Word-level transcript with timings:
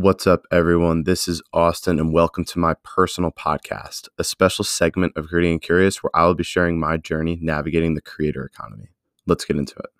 What's 0.00 0.28
up, 0.28 0.46
everyone? 0.52 1.02
This 1.02 1.26
is 1.26 1.42
Austin, 1.52 1.98
and 1.98 2.12
welcome 2.12 2.44
to 2.44 2.60
my 2.60 2.74
personal 2.84 3.32
podcast, 3.32 4.08
a 4.16 4.22
special 4.22 4.64
segment 4.64 5.14
of 5.16 5.26
Gritty 5.26 5.50
and 5.50 5.60
Curious 5.60 6.04
where 6.04 6.12
I 6.14 6.24
will 6.24 6.36
be 6.36 6.44
sharing 6.44 6.78
my 6.78 6.98
journey 6.98 7.36
navigating 7.42 7.94
the 7.94 8.00
creator 8.00 8.44
economy. 8.44 8.90
Let's 9.26 9.44
get 9.44 9.56
into 9.56 9.74
it. 9.74 9.90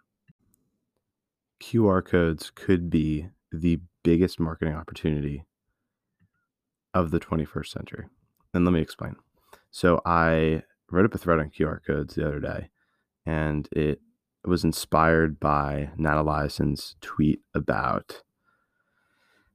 QR 1.61 2.05
codes 2.05 2.53
could 2.55 2.91
be 2.91 3.31
the 3.51 3.81
biggest 4.05 4.39
marketing 4.39 4.77
opportunity 4.77 5.47
of 6.95 7.11
the 7.11 7.19
21st 7.19 7.67
century. 7.67 8.05
And 8.55 8.65
let 8.65 8.71
me 8.71 8.81
explain. 8.81 9.17
So, 9.73 10.01
I 10.07 10.63
wrote 10.93 11.07
up 11.07 11.15
a 11.17 11.19
thread 11.19 11.41
on 11.41 11.51
QR 11.51 11.81
codes 11.85 12.15
the 12.15 12.25
other 12.25 12.39
day, 12.39 12.71
and 13.27 13.69
it 13.73 14.01
was 14.45 14.63
inspired 14.63 15.41
by 15.41 15.91
Nat 15.97 16.23
Eliason's 16.23 16.95
tweet 17.01 17.41
about 17.53 18.23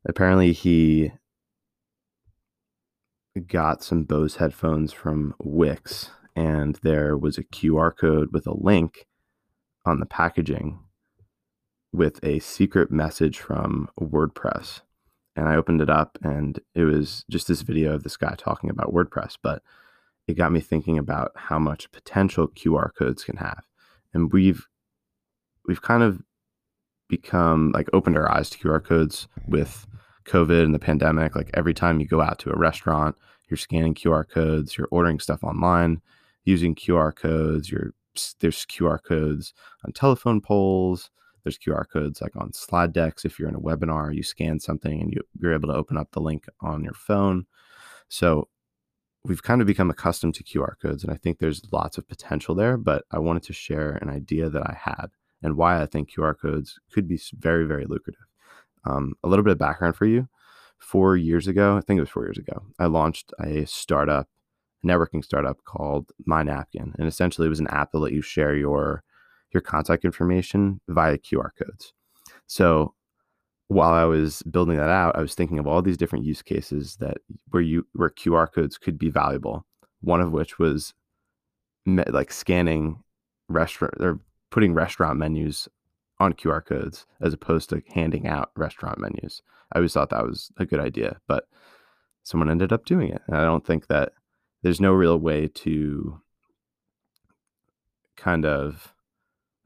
apparently 0.06 0.54
he 0.54 1.12
got 3.48 3.84
some 3.84 4.04
Bose 4.04 4.36
headphones 4.36 4.94
from 4.94 5.34
Wix, 5.40 6.12
and 6.36 6.80
there 6.84 7.18
was 7.18 7.38
a 7.38 7.44
QR 7.44 7.96
code 7.96 8.30
with 8.32 8.46
a 8.48 8.54
link 8.54 9.08
on 9.86 10.00
the 10.00 10.06
packaging 10.06 10.80
with 11.92 12.24
a 12.24 12.40
secret 12.40 12.92
message 12.92 13.40
from 13.40 13.90
WordPress. 14.00 14.82
And 15.36 15.48
I 15.48 15.56
opened 15.56 15.82
it 15.82 15.90
up, 15.90 16.18
and 16.22 16.60
it 16.76 16.84
was 16.84 17.26
just 17.30 17.48
this 17.48 17.62
video 17.62 17.94
of 17.94 18.04
this 18.04 18.18
guy 18.18 18.36
talking 18.38 18.70
about 18.70 18.94
WordPress. 18.94 19.38
But 19.42 19.64
it 20.28 20.36
got 20.36 20.52
me 20.52 20.60
thinking 20.60 20.98
about 20.98 21.32
how 21.36 21.60
much 21.60 21.92
potential 21.92 22.48
QR 22.48 22.90
codes 22.98 23.24
can 23.24 23.38
have. 23.38 23.66
And 24.14 24.32
we've 24.32 24.68
we've 25.68 25.82
kind 25.82 26.04
of 26.04 26.22
become 27.10 27.72
like 27.72 27.90
opened 27.94 28.18
our 28.18 28.32
eyes 28.32 28.50
to 28.52 28.58
QR 28.58 28.84
codes 28.84 29.28
with 29.48 29.88
COVID 30.26 30.64
and 30.64 30.74
the 30.74 30.80
pandemic. 30.80 31.36
Like 31.36 31.50
every 31.54 31.74
time 31.74 32.00
you 32.00 32.08
go 32.08 32.22
out 32.22 32.40
to 32.40 32.52
a 32.52 32.58
restaurant, 32.58 33.16
you're 33.50 33.58
scanning 33.58 33.94
QR 33.94 34.28
codes, 34.28 34.78
you're 34.78 34.88
ordering 34.92 35.20
stuff 35.20 35.44
online 35.44 36.02
using 36.46 36.76
QR 36.76 37.16
codes, 37.16 37.72
you're 37.72 37.94
there's 38.40 38.66
QR 38.66 39.00
codes 39.02 39.54
on 39.84 39.92
telephone 39.92 40.40
poles, 40.40 41.10
there's 41.44 41.58
QR 41.58 41.86
codes 41.90 42.22
like 42.22 42.36
on 42.36 42.54
slide 42.54 42.94
decks. 42.94 43.26
If 43.26 43.40
you're 43.40 43.50
in 43.50 43.56
a 43.56 43.60
webinar, 43.60 44.16
you 44.16 44.24
scan 44.24 44.60
something 44.60 45.02
and 45.02 45.12
you, 45.12 45.22
you're 45.40 45.54
able 45.54 45.70
to 45.70 45.76
open 45.76 45.98
up 45.98 46.12
the 46.12 46.22
link 46.22 46.46
on 46.62 46.84
your 46.84 46.94
phone. 46.94 47.46
So 48.10 48.48
we've 49.26 49.44
kind 49.44 49.62
of 49.62 49.68
become 49.68 49.90
accustomed 49.90 50.36
to 50.36 50.44
QR 50.44 50.74
codes, 50.82 51.04
and 51.04 51.12
I 51.12 51.18
think 51.18 51.40
there's 51.40 51.64
lots 51.72 51.98
of 51.98 52.08
potential 52.08 52.56
there. 52.56 52.78
But 52.78 53.04
I 53.12 53.20
wanted 53.20 53.44
to 53.44 53.54
share 53.54 53.98
an 54.02 54.10
idea 54.10 54.50
that 54.50 54.64
I 54.64 54.78
had 54.80 55.08
and 55.42 55.58
why 55.58 55.82
I 55.82 55.86
think 55.86 56.12
QR 56.12 56.38
codes 56.38 56.80
could 56.92 57.08
be 57.08 57.20
very, 57.34 57.66
very 57.66 57.86
lucrative. 57.86 58.22
Um, 58.86 59.14
a 59.24 59.28
little 59.28 59.44
bit 59.44 59.54
of 59.54 59.58
background 59.58 59.96
for 59.96 60.06
you. 60.06 60.28
Four 60.80 61.16
years 61.16 61.48
ago, 61.48 61.78
I 61.78 61.82
think 61.82 61.98
it 61.98 62.02
was 62.02 62.10
four 62.10 62.26
years 62.26 62.38
ago, 62.38 62.62
I 62.78 62.88
launched 62.88 63.32
a 63.40 63.66
startup, 63.66 64.28
networking 64.86 65.24
startup 65.24 65.64
called 65.64 66.12
My 66.26 66.44
Napkin, 66.44 66.94
and 67.00 67.08
essentially 67.08 67.46
it 67.46 67.50
was 67.50 67.62
an 67.62 67.68
app 67.68 67.92
that 67.92 68.00
let 68.00 68.12
you 68.12 68.22
share 68.22 68.56
your 68.56 69.04
your 69.54 69.62
contact 69.62 70.04
information 70.04 70.82
via 70.90 71.18
QR 71.18 71.52
codes. 71.58 71.94
So 72.48 72.96
while 73.68 73.94
I 73.94 74.04
was 74.04 74.42
building 74.44 74.78
that 74.78 74.90
out, 74.90 75.16
I 75.16 75.22
was 75.22 75.36
thinking 75.36 75.60
of 75.60 75.68
all 75.68 75.82
these 75.82 75.98
different 75.98 76.26
use 76.26 76.42
cases 76.42 76.98
that 76.98 77.18
where 77.52 77.62
you 77.62 77.88
where 77.94 78.10
QR 78.10 78.52
codes 78.52 78.78
could 78.78 78.98
be 78.98 79.10
valuable. 79.10 79.66
One 80.02 80.22
of 80.22 80.32
which 80.32 80.60
was 80.60 80.94
like 81.86 82.32
scanning 82.32 83.04
restaurant 83.50 83.94
or 84.00 84.20
putting 84.52 84.74
restaurant 84.74 85.18
menus 85.18 85.68
on 86.20 86.34
QR 86.34 86.66
codes 86.66 87.06
as 87.22 87.34
opposed 87.34 87.70
to 87.70 87.82
handing 87.94 88.28
out 88.28 88.52
restaurant 88.56 89.00
menus. 89.00 89.42
I 89.72 89.80
always 89.80 89.94
thought 89.94 90.10
that 90.12 90.26
was 90.26 90.52
a 90.58 90.66
good 90.66 90.80
idea, 90.80 91.20
but 91.28 91.46
someone 92.24 92.50
ended 92.50 92.72
up 92.72 92.86
doing 92.86 93.10
it. 93.12 93.22
And 93.28 93.36
I 93.36 93.44
don't 93.44 93.66
think 93.66 93.88
that 93.88 94.14
there's 94.62 94.80
no 94.82 94.94
real 94.94 95.18
way 95.18 95.48
to 95.48 96.22
kind 98.16 98.46
of 98.46 98.94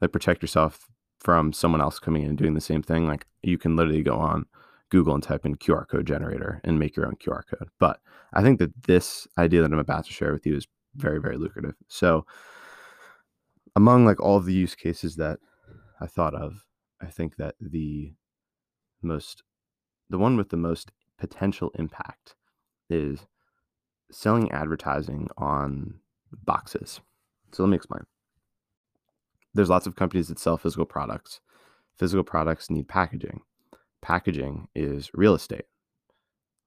like 0.00 0.12
protect 0.12 0.42
yourself 0.42 0.86
from 1.20 1.52
someone 1.52 1.80
else 1.80 1.98
coming 1.98 2.22
in 2.22 2.30
and 2.30 2.38
doing 2.38 2.54
the 2.54 2.60
same 2.60 2.82
thing. 2.82 3.06
Like 3.06 3.26
you 3.42 3.58
can 3.58 3.76
literally 3.76 4.02
go 4.02 4.16
on 4.16 4.46
Google 4.90 5.14
and 5.14 5.22
type 5.22 5.44
in 5.44 5.56
QR 5.56 5.86
code 5.86 6.06
generator 6.06 6.60
and 6.64 6.78
make 6.78 6.96
your 6.96 7.06
own 7.06 7.16
QR 7.16 7.42
code. 7.46 7.68
But 7.78 8.00
I 8.32 8.42
think 8.42 8.58
that 8.58 8.84
this 8.84 9.26
idea 9.36 9.62
that 9.62 9.72
I'm 9.72 9.78
about 9.78 10.06
to 10.06 10.12
share 10.12 10.32
with 10.32 10.46
you 10.46 10.56
is 10.56 10.66
very, 10.96 11.20
very 11.20 11.36
lucrative. 11.36 11.74
So 11.88 12.24
among 13.76 14.04
like 14.04 14.20
all 14.20 14.36
of 14.36 14.46
the 14.46 14.54
use 14.54 14.74
cases 14.74 15.16
that 15.16 15.38
I 16.00 16.06
thought 16.06 16.34
of, 16.34 16.64
I 17.00 17.06
think 17.06 17.36
that 17.36 17.54
the 17.60 18.14
most, 19.02 19.42
the 20.08 20.18
one 20.18 20.36
with 20.36 20.50
the 20.50 20.56
most 20.56 20.92
potential 21.18 21.70
impact 21.78 22.34
is 22.88 23.26
selling 24.10 24.50
advertising 24.50 25.28
on 25.36 26.00
boxes. 26.32 27.00
So 27.52 27.62
let 27.62 27.70
me 27.70 27.76
explain. 27.76 28.02
There's 29.54 29.70
lots 29.70 29.86
of 29.86 29.96
companies 29.96 30.28
that 30.28 30.38
sell 30.38 30.56
physical 30.56 30.86
products. 30.86 31.40
Physical 31.96 32.24
products 32.24 32.70
need 32.70 32.88
packaging. 32.88 33.40
Packaging 34.00 34.68
is 34.74 35.10
real 35.14 35.34
estate. 35.34 35.64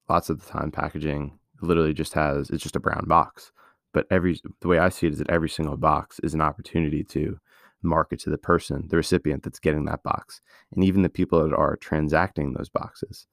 Lots 0.08 0.28
of 0.28 0.44
the 0.44 0.50
time, 0.50 0.70
packaging 0.70 1.38
literally 1.62 1.94
just 1.94 2.12
has 2.14 2.50
it's 2.50 2.62
just 2.62 2.76
a 2.76 2.80
brown 2.80 3.04
box. 3.06 3.52
But 3.92 4.06
every 4.10 4.40
the 4.60 4.68
way 4.68 4.78
I 4.78 4.88
see 4.88 5.06
it 5.06 5.12
is 5.12 5.18
that 5.18 5.30
every 5.30 5.48
single 5.48 5.76
box 5.76 6.18
is 6.22 6.34
an 6.34 6.40
opportunity 6.40 7.04
to 7.04 7.38
market 7.82 8.20
to 8.20 8.30
the 8.30 8.38
person, 8.38 8.86
the 8.88 8.96
recipient 8.96 9.42
that's 9.42 9.58
getting 9.58 9.84
that 9.86 10.02
box, 10.02 10.40
and 10.74 10.84
even 10.84 11.02
the 11.02 11.08
people 11.08 11.42
that 11.42 11.54
are 11.54 11.76
transacting 11.76 12.52
those 12.52 12.68
boxes. 12.68 13.26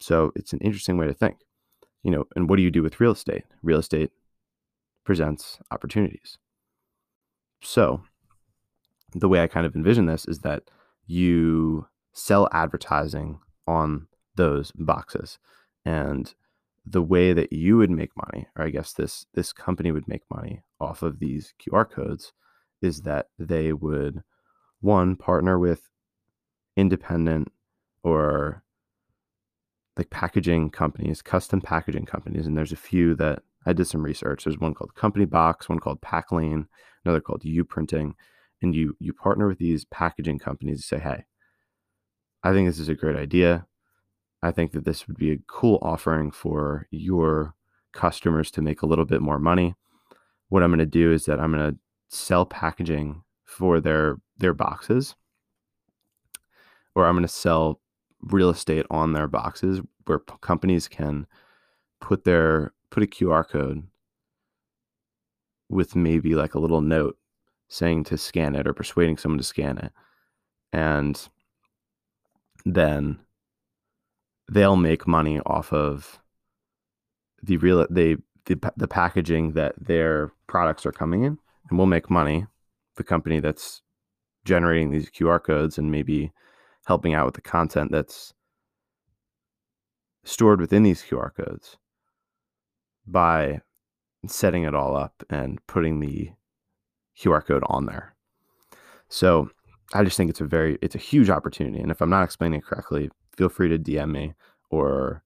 So 0.00 0.32
it's 0.34 0.52
an 0.52 0.58
interesting 0.60 0.96
way 0.96 1.06
to 1.06 1.14
think. 1.14 1.38
You 2.02 2.10
know, 2.10 2.24
and 2.34 2.48
what 2.48 2.56
do 2.56 2.62
you 2.62 2.70
do 2.70 2.82
with 2.82 3.00
real 3.00 3.12
estate? 3.12 3.44
Real 3.62 3.78
estate 3.78 4.10
presents 5.04 5.58
opportunities. 5.70 6.38
So 7.62 8.02
the 9.14 9.28
way 9.28 9.42
I 9.42 9.46
kind 9.46 9.66
of 9.66 9.76
envision 9.76 10.06
this 10.06 10.24
is 10.26 10.40
that 10.40 10.64
you 11.06 11.86
sell 12.12 12.48
advertising 12.52 13.38
on 13.66 14.08
those 14.36 14.72
boxes. 14.72 15.38
And 15.84 16.34
the 16.84 17.02
way 17.02 17.32
that 17.32 17.52
you 17.52 17.76
would 17.76 17.90
make 17.90 18.10
money, 18.16 18.48
or 18.56 18.64
I 18.64 18.70
guess 18.70 18.92
this 18.92 19.26
this 19.34 19.52
company 19.52 19.92
would 19.92 20.08
make 20.08 20.22
money 20.30 20.62
off 20.80 21.02
of 21.02 21.20
these 21.20 21.54
QR 21.60 21.88
codes, 21.88 22.32
is 22.82 23.02
that 23.02 23.26
they 23.38 23.72
would 23.72 24.22
one 24.80 25.16
partner 25.16 25.58
with 25.58 25.88
independent 26.76 27.48
or 28.02 28.62
like 29.96 30.10
packaging 30.10 30.70
companies, 30.70 31.22
custom 31.22 31.60
packaging 31.60 32.06
companies, 32.06 32.46
and 32.46 32.56
there's 32.56 32.72
a 32.72 32.76
few 32.76 33.14
that 33.16 33.42
I 33.66 33.72
did 33.72 33.86
some 33.86 34.02
research. 34.02 34.44
There's 34.44 34.58
one 34.58 34.74
called 34.74 34.94
Company 34.94 35.24
Box, 35.24 35.68
one 35.68 35.78
called 35.78 36.00
Packlane, 36.00 36.66
another 37.04 37.20
called 37.20 37.42
UPrinting, 37.42 38.14
and 38.62 38.74
you 38.74 38.96
you 38.98 39.12
partner 39.12 39.46
with 39.46 39.58
these 39.58 39.84
packaging 39.84 40.38
companies 40.38 40.80
to 40.80 40.86
say, 40.86 40.98
hey, 40.98 41.24
I 42.42 42.52
think 42.52 42.68
this 42.68 42.78
is 42.78 42.88
a 42.88 42.94
great 42.94 43.16
idea. 43.16 43.66
I 44.42 44.50
think 44.50 44.72
that 44.72 44.84
this 44.84 45.06
would 45.06 45.16
be 45.16 45.32
a 45.32 45.38
cool 45.46 45.78
offering 45.82 46.32
for 46.32 46.88
your 46.90 47.54
customers 47.92 48.50
to 48.52 48.62
make 48.62 48.82
a 48.82 48.86
little 48.86 49.04
bit 49.04 49.22
more 49.22 49.38
money. 49.38 49.74
What 50.48 50.62
I'm 50.62 50.70
going 50.70 50.80
to 50.80 50.86
do 50.86 51.12
is 51.12 51.26
that 51.26 51.38
I'm 51.38 51.52
going 51.52 51.72
to 51.72 51.78
sell 52.12 52.44
packaging 52.46 53.22
for 53.44 53.80
their 53.80 54.18
their 54.38 54.54
boxes. 54.54 55.14
Or 56.94 57.06
i'm 57.06 57.14
going 57.14 57.22
to 57.22 57.28
sell 57.28 57.80
real 58.20 58.50
estate 58.50 58.86
on 58.90 59.12
their 59.12 59.26
boxes 59.26 59.80
where 60.06 60.18
p- 60.20 60.34
companies 60.40 60.88
can 60.88 61.26
put 62.00 62.24
their 62.24 62.72
put 62.90 63.02
a 63.02 63.06
qr 63.06 63.48
code 63.48 63.86
with 65.70 65.96
maybe 65.96 66.34
like 66.34 66.54
a 66.54 66.58
little 66.58 66.82
note 66.82 67.16
saying 67.68 68.04
to 68.04 68.18
scan 68.18 68.54
it 68.54 68.66
or 68.66 68.74
persuading 68.74 69.16
someone 69.16 69.38
to 69.38 69.44
scan 69.44 69.78
it. 69.78 69.92
And 70.72 71.28
then 72.66 73.18
they'll 74.50 74.76
make 74.76 75.06
money 75.06 75.40
off 75.46 75.72
of 75.72 76.20
the 77.42 77.56
real 77.56 77.86
they 77.90 78.16
the, 78.44 78.72
the 78.76 78.88
packaging 78.88 79.52
that 79.52 79.74
their 79.78 80.32
products 80.46 80.84
are 80.84 80.92
coming 80.92 81.24
in 81.24 81.38
and 81.72 81.78
we'll 81.78 81.86
make 81.86 82.10
money, 82.10 82.44
the 82.96 83.02
company 83.02 83.40
that's 83.40 83.80
generating 84.44 84.90
these 84.90 85.08
QR 85.08 85.42
codes 85.42 85.78
and 85.78 85.90
maybe 85.90 86.30
helping 86.84 87.14
out 87.14 87.24
with 87.24 87.34
the 87.34 87.40
content 87.40 87.90
that's 87.90 88.34
stored 90.22 90.60
within 90.60 90.82
these 90.82 91.02
QR 91.02 91.34
codes 91.34 91.78
by 93.06 93.62
setting 94.26 94.64
it 94.64 94.74
all 94.74 94.94
up 94.94 95.22
and 95.30 95.66
putting 95.66 96.00
the 96.00 96.32
QR 97.18 97.42
code 97.42 97.64
on 97.68 97.86
there. 97.86 98.14
So 99.08 99.48
I 99.94 100.04
just 100.04 100.18
think 100.18 100.28
it's 100.28 100.42
a 100.42 100.44
very 100.44 100.76
it's 100.82 100.94
a 100.94 100.98
huge 100.98 101.30
opportunity. 101.30 101.80
And 101.80 101.90
if 101.90 102.02
I'm 102.02 102.10
not 102.10 102.24
explaining 102.24 102.58
it 102.58 102.66
correctly, 102.66 103.10
feel 103.34 103.48
free 103.48 103.70
to 103.70 103.78
DM 103.78 104.10
me 104.10 104.34
or 104.68 105.22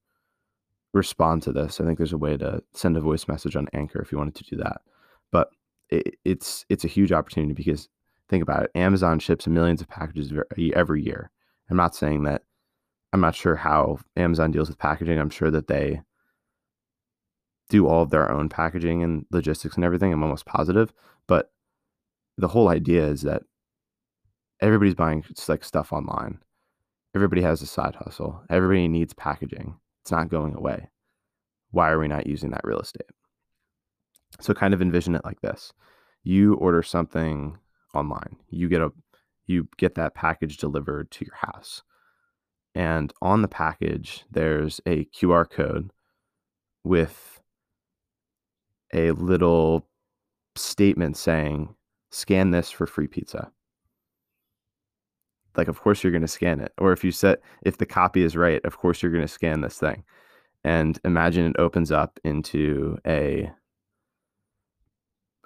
respond 0.94 1.42
to 1.42 1.52
this. 1.52 1.80
I 1.80 1.84
think 1.84 1.98
there's 1.98 2.12
a 2.12 2.18
way 2.18 2.36
to 2.36 2.62
send 2.72 2.96
a 2.96 3.00
voice 3.00 3.26
message 3.26 3.56
on 3.56 3.66
Anchor 3.72 4.00
if 4.00 4.12
you 4.12 4.18
wanted 4.18 4.36
to 4.36 4.44
do 4.44 4.54
that. 4.58 4.82
But 5.32 5.48
it, 5.90 6.16
it's 6.24 6.64
it's 6.68 6.84
a 6.84 6.88
huge 6.88 7.12
opportunity 7.12 7.54
because 7.54 7.88
think 8.28 8.42
about 8.42 8.64
it. 8.64 8.70
Amazon 8.74 9.18
ships 9.18 9.46
millions 9.46 9.80
of 9.80 9.88
packages 9.88 10.32
every 10.74 11.02
year. 11.02 11.30
I'm 11.70 11.76
not 11.76 11.94
saying 11.94 12.24
that 12.24 12.42
I'm 13.12 13.20
not 13.20 13.34
sure 13.34 13.56
how 13.56 13.98
Amazon 14.16 14.50
deals 14.50 14.68
with 14.68 14.78
packaging. 14.78 15.18
I'm 15.18 15.30
sure 15.30 15.50
that 15.50 15.68
they 15.68 16.02
do 17.68 17.88
all 17.88 18.02
of 18.02 18.10
their 18.10 18.30
own 18.30 18.48
packaging 18.48 19.02
and 19.02 19.26
logistics 19.30 19.76
and 19.76 19.84
everything. 19.84 20.12
I'm 20.12 20.22
almost 20.22 20.46
positive. 20.46 20.92
But 21.26 21.50
the 22.36 22.48
whole 22.48 22.68
idea 22.68 23.06
is 23.06 23.22
that 23.22 23.42
everybody's 24.60 24.94
buying 24.94 25.24
like 25.48 25.64
stuff 25.64 25.92
online. 25.92 26.38
Everybody 27.14 27.42
has 27.42 27.62
a 27.62 27.66
side 27.66 27.96
hustle. 27.96 28.42
Everybody 28.50 28.88
needs 28.88 29.14
packaging. 29.14 29.76
It's 30.02 30.12
not 30.12 30.28
going 30.28 30.54
away. 30.54 30.90
Why 31.70 31.90
are 31.90 31.98
we 31.98 32.08
not 32.08 32.26
using 32.26 32.50
that 32.50 32.64
real 32.64 32.80
estate? 32.80 33.10
So 34.40 34.54
kind 34.54 34.74
of 34.74 34.82
envision 34.82 35.14
it 35.14 35.24
like 35.24 35.40
this. 35.40 35.72
You 36.24 36.54
order 36.54 36.82
something 36.82 37.58
online. 37.94 38.36
You 38.50 38.68
get 38.68 38.82
a 38.82 38.92
you 39.46 39.68
get 39.76 39.94
that 39.94 40.14
package 40.14 40.56
delivered 40.56 41.10
to 41.12 41.24
your 41.24 41.36
house. 41.36 41.82
And 42.74 43.12
on 43.22 43.42
the 43.42 43.48
package 43.48 44.24
there's 44.30 44.80
a 44.86 45.04
QR 45.06 45.48
code 45.48 45.92
with 46.84 47.40
a 48.92 49.10
little 49.12 49.86
statement 50.56 51.16
saying 51.16 51.74
scan 52.10 52.50
this 52.50 52.70
for 52.70 52.86
free 52.86 53.06
pizza 53.06 53.50
like 55.56 55.68
of 55.68 55.80
course 55.80 56.02
you're 56.02 56.12
going 56.12 56.22
to 56.22 56.28
scan 56.28 56.60
it 56.60 56.72
or 56.78 56.92
if 56.92 57.04
you 57.04 57.10
set 57.10 57.40
if 57.62 57.78
the 57.78 57.86
copy 57.86 58.22
is 58.22 58.36
right 58.36 58.64
of 58.64 58.78
course 58.78 59.02
you're 59.02 59.12
going 59.12 59.24
to 59.24 59.28
scan 59.28 59.60
this 59.60 59.78
thing 59.78 60.04
and 60.64 60.98
imagine 61.04 61.46
it 61.46 61.56
opens 61.58 61.92
up 61.92 62.18
into 62.24 62.98
a 63.06 63.50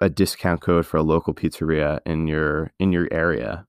a 0.01 0.09
discount 0.09 0.61
code 0.61 0.85
for 0.85 0.97
a 0.97 1.03
local 1.03 1.33
pizzeria 1.33 1.99
in 2.05 2.27
your 2.27 2.71
in 2.79 2.91
your 2.91 3.07
area. 3.11 3.65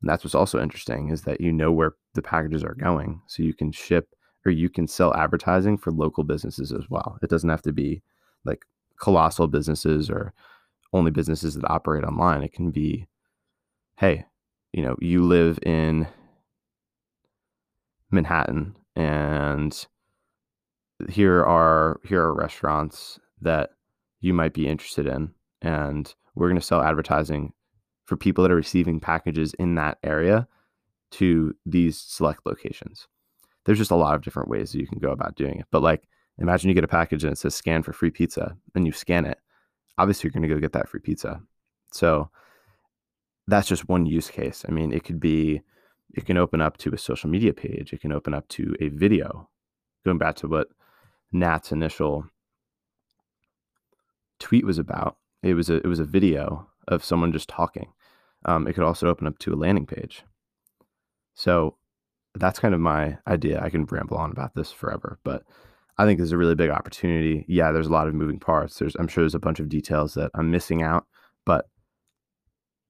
And 0.00 0.08
that's 0.08 0.22
what's 0.22 0.34
also 0.34 0.62
interesting 0.62 1.08
is 1.10 1.22
that 1.22 1.40
you 1.40 1.52
know 1.52 1.72
where 1.72 1.94
the 2.14 2.22
packages 2.22 2.62
are 2.62 2.74
going. 2.74 3.20
So 3.26 3.42
you 3.42 3.54
can 3.54 3.72
ship 3.72 4.14
or 4.44 4.52
you 4.52 4.68
can 4.68 4.86
sell 4.86 5.14
advertising 5.14 5.78
for 5.78 5.90
local 5.90 6.22
businesses 6.24 6.72
as 6.72 6.88
well. 6.88 7.18
It 7.22 7.30
doesn't 7.30 7.48
have 7.48 7.62
to 7.62 7.72
be 7.72 8.02
like 8.44 8.64
colossal 9.00 9.48
businesses 9.48 10.10
or 10.10 10.32
only 10.92 11.10
businesses 11.10 11.54
that 11.54 11.70
operate 11.70 12.04
online. 12.04 12.42
It 12.42 12.52
can 12.52 12.70
be 12.70 13.06
hey 13.96 14.26
you 14.72 14.82
know, 14.82 14.96
you 15.00 15.24
live 15.24 15.58
in 15.62 16.06
Manhattan 18.10 18.76
and 18.94 19.86
here 21.08 21.42
are 21.42 22.00
here 22.04 22.20
are 22.20 22.34
restaurants 22.34 23.18
that 23.40 23.70
you 24.20 24.34
might 24.34 24.52
be 24.52 24.68
interested 24.68 25.06
in 25.06 25.32
and 25.62 26.14
we're 26.34 26.48
going 26.48 26.60
to 26.60 26.66
sell 26.66 26.82
advertising 26.82 27.52
for 28.04 28.16
people 28.16 28.42
that 28.42 28.50
are 28.50 28.56
receiving 28.56 29.00
packages 29.00 29.54
in 29.54 29.74
that 29.76 29.98
area 30.02 30.48
to 31.12 31.54
these 31.66 31.98
select 31.98 32.40
locations. 32.46 33.06
There's 33.64 33.78
just 33.78 33.90
a 33.90 33.96
lot 33.96 34.14
of 34.14 34.22
different 34.22 34.48
ways 34.48 34.74
you 34.74 34.86
can 34.86 34.98
go 34.98 35.10
about 35.10 35.36
doing 35.36 35.60
it. 35.60 35.66
But 35.70 35.82
like 35.82 36.04
imagine 36.38 36.68
you 36.68 36.74
get 36.74 36.84
a 36.84 36.88
package 36.88 37.24
and 37.24 37.32
it 37.32 37.36
says 37.36 37.54
scan 37.54 37.82
for 37.82 37.92
free 37.92 38.10
pizza 38.10 38.56
and 38.74 38.86
you 38.86 38.92
scan 38.92 39.26
it. 39.26 39.38
Obviously 39.98 40.26
you're 40.26 40.32
going 40.32 40.48
to 40.48 40.54
go 40.54 40.60
get 40.60 40.72
that 40.72 40.88
free 40.88 41.00
pizza. 41.00 41.40
So 41.92 42.30
that's 43.46 43.68
just 43.68 43.88
one 43.88 44.06
use 44.06 44.30
case. 44.30 44.64
I 44.68 44.72
mean, 44.72 44.92
it 44.92 45.04
could 45.04 45.20
be, 45.20 45.62
it 46.14 46.26
can 46.26 46.36
open 46.36 46.60
up 46.60 46.78
to 46.78 46.92
a 46.92 46.98
social 46.98 47.28
media 47.28 47.52
page. 47.52 47.92
It 47.92 48.00
can 48.00 48.12
open 48.12 48.32
up 48.32 48.48
to 48.48 48.74
a 48.80 48.88
video. 48.88 49.48
Going 50.04 50.18
back 50.18 50.36
to 50.36 50.48
what 50.48 50.68
Nat's 51.32 51.72
initial 51.72 52.24
tweet 54.38 54.64
was 54.64 54.78
about, 54.78 55.18
it 55.42 55.54
was 55.54 55.70
a 55.70 55.76
it 55.76 55.86
was 55.86 56.00
a 56.00 56.04
video 56.04 56.68
of 56.88 57.04
someone 57.04 57.32
just 57.32 57.48
talking. 57.48 57.92
Um, 58.44 58.66
it 58.66 58.74
could 58.74 58.84
also 58.84 59.08
open 59.08 59.26
up 59.26 59.38
to 59.40 59.52
a 59.52 59.56
landing 59.56 59.86
page. 59.86 60.24
So 61.34 61.76
that's 62.34 62.58
kind 62.58 62.74
of 62.74 62.80
my 62.80 63.18
idea. 63.26 63.60
I 63.62 63.70
can 63.70 63.84
ramble 63.84 64.16
on 64.16 64.30
about 64.30 64.54
this 64.54 64.70
forever, 64.70 65.18
but 65.24 65.42
I 65.98 66.04
think 66.04 66.18
there's 66.18 66.32
a 66.32 66.38
really 66.38 66.54
big 66.54 66.70
opportunity. 66.70 67.44
Yeah, 67.48 67.72
there's 67.72 67.86
a 67.86 67.92
lot 67.92 68.08
of 68.08 68.14
moving 68.14 68.40
parts. 68.40 68.78
There's 68.78 68.94
I'm 68.96 69.08
sure 69.08 69.22
there's 69.22 69.34
a 69.34 69.40
bunch 69.40 69.60
of 69.60 69.68
details 69.68 70.14
that 70.14 70.30
I'm 70.34 70.50
missing 70.50 70.82
out, 70.82 71.06
but 71.44 71.66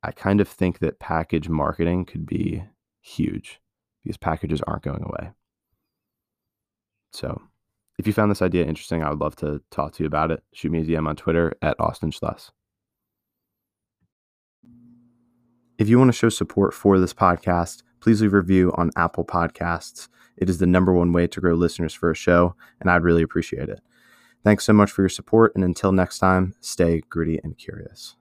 I 0.03 0.13
kind 0.13 0.41
of 0.41 0.49
think 0.49 0.79
that 0.79 1.01
package 1.01 1.49
marketing 1.49 2.05
could 2.05 2.27
be 2.27 2.65
huge 3.01 3.61
because 4.03 4.17
packages 4.17 4.63
aren't 4.63 4.83
going 4.83 5.03
away. 5.03 5.33
So, 7.13 7.43
if 8.01 8.07
you 8.07 8.15
found 8.15 8.31
this 8.31 8.41
idea 8.41 8.65
interesting, 8.65 9.03
I 9.03 9.11
would 9.11 9.21
love 9.21 9.37
to 9.37 9.61
talk 9.71 9.93
to 9.93 10.03
you 10.03 10.07
about 10.07 10.31
it. 10.31 10.43
Shoot 10.55 10.73
me 10.73 10.81
a 10.81 10.85
DM 10.85 11.07
on 11.07 11.17
Twitter 11.17 11.53
at 11.61 11.79
Austin 11.79 12.11
Schluss. 12.11 12.51
If 15.77 15.87
you 15.87 15.99
want 15.99 16.09
to 16.09 16.17
show 16.17 16.31
support 16.31 16.73
for 16.73 16.99
this 16.99 17.13
podcast, 17.13 17.83
please 18.01 18.23
leave 18.23 18.33
a 18.33 18.39
review 18.39 18.73
on 18.79 18.91
Apple 18.97 19.27
Podcasts. 19.27 20.09
It 20.39 20.49
is 20.49 20.57
the 20.57 20.67
number 20.67 20.95
one 20.95 21.13
way 21.13 21.27
to 21.27 21.41
grow 21.43 21.53
listeners 21.53 21.93
for 21.93 22.11
a 22.11 22.15
show, 22.15 22.55
and 22.81 22.91
I'd 22.91 23.03
really 23.03 23.23
appreciate 23.23 23.69
it. 23.69 23.83
Thanks 24.45 24.65
so 24.65 24.73
much 24.73 24.91
for 24.91 25.03
your 25.03 25.11
support, 25.11 25.53
and 25.55 25.63
until 25.63 25.93
next 25.93 26.21
time, 26.21 26.55
stay 26.61 27.03
gritty 27.11 27.39
and 27.45 27.59
curious. 27.59 28.17